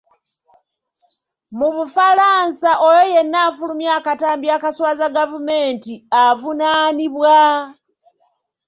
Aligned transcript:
Mu 1.57 1.67
Bufalansa 1.75 2.71
oyo 2.87 3.03
yenna 3.13 3.39
afulumya 3.47 3.91
akatambi 3.99 4.47
akaswaza 4.57 5.07
gavumenti 5.17 5.93
avunaanibwa. 6.23 7.37